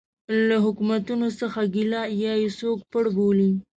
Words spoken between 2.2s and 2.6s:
یا یې